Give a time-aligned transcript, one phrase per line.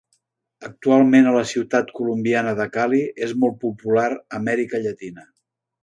[0.69, 5.29] Actualment a la ciutat colombiana de Cali, és molt popular a Amèrica Llatina.